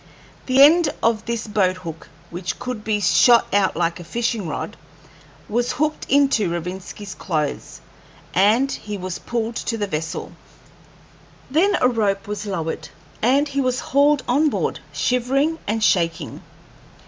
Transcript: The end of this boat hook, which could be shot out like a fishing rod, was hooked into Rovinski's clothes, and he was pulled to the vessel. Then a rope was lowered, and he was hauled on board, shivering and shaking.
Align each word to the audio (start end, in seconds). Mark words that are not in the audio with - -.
The 0.47 0.63
end 0.63 0.89
of 1.03 1.25
this 1.25 1.45
boat 1.45 1.77
hook, 1.85 2.09
which 2.31 2.57
could 2.57 2.83
be 2.83 2.99
shot 3.01 3.45
out 3.53 3.75
like 3.77 3.99
a 3.99 4.03
fishing 4.03 4.47
rod, 4.47 4.75
was 5.47 5.73
hooked 5.73 6.07
into 6.09 6.49
Rovinski's 6.49 7.13
clothes, 7.13 7.81
and 8.33 8.71
he 8.71 8.97
was 8.97 9.19
pulled 9.19 9.55
to 9.57 9.77
the 9.77 9.85
vessel. 9.85 10.31
Then 11.51 11.77
a 11.79 11.87
rope 11.87 12.27
was 12.27 12.47
lowered, 12.47 12.89
and 13.21 13.47
he 13.47 13.61
was 13.61 13.79
hauled 13.79 14.23
on 14.27 14.49
board, 14.49 14.79
shivering 14.91 15.59
and 15.67 15.83
shaking. 15.83 16.41